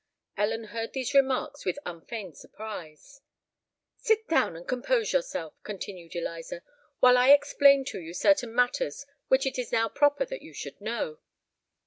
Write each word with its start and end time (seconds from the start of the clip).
Ellen 0.35 0.63
heard 0.73 0.93
these 0.93 1.13
remarks 1.13 1.63
with 1.63 1.77
unfeigned 1.85 2.35
surprise. 2.35 3.21
"Sit 3.97 4.27
down, 4.27 4.55
and 4.55 4.67
compose 4.67 5.13
yourself," 5.13 5.53
continued 5.61 6.15
Eliza, 6.15 6.63
"while 7.01 7.19
I 7.19 7.29
explain 7.33 7.85
to 7.85 7.99
you 7.99 8.15
certain 8.15 8.55
matters 8.55 9.05
which 9.27 9.45
it 9.45 9.59
is 9.59 9.71
now 9.71 9.89
proper 9.89 10.25
that 10.25 10.41
you 10.41 10.53
should 10.53 10.81
know." 10.81 11.19